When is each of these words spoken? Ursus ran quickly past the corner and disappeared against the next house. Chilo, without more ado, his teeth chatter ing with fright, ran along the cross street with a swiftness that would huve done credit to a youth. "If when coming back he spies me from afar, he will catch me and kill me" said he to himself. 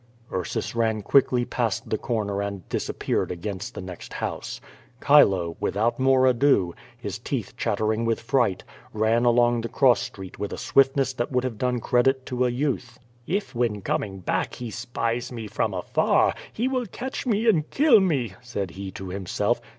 Ursus 0.33 0.75
ran 0.75 1.03
quickly 1.03 1.45
past 1.45 1.87
the 1.91 1.97
corner 1.99 2.41
and 2.41 2.67
disappeared 2.69 3.29
against 3.29 3.75
the 3.75 3.83
next 3.83 4.13
house. 4.13 4.59
Chilo, 5.05 5.55
without 5.59 5.99
more 5.99 6.25
ado, 6.25 6.73
his 6.97 7.19
teeth 7.19 7.55
chatter 7.55 7.93
ing 7.93 8.03
with 8.03 8.19
fright, 8.19 8.63
ran 8.93 9.25
along 9.25 9.61
the 9.61 9.69
cross 9.69 9.99
street 10.01 10.39
with 10.39 10.51
a 10.51 10.57
swiftness 10.57 11.13
that 11.13 11.31
would 11.31 11.43
huve 11.43 11.59
done 11.59 11.79
credit 11.79 12.25
to 12.25 12.47
a 12.47 12.49
youth. 12.49 12.97
"If 13.27 13.53
when 13.53 13.81
coming 13.83 14.21
back 14.21 14.55
he 14.55 14.71
spies 14.71 15.31
me 15.31 15.45
from 15.45 15.71
afar, 15.71 16.33
he 16.51 16.67
will 16.67 16.87
catch 16.87 17.27
me 17.27 17.47
and 17.47 17.69
kill 17.69 17.99
me" 17.99 18.33
said 18.41 18.71
he 18.71 18.89
to 18.93 19.09
himself. 19.09 19.61